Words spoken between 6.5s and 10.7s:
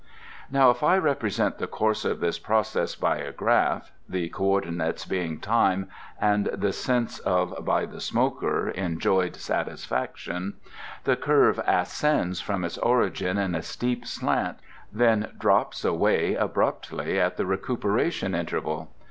Sense of by the Smoker enjoyed Satisfaction)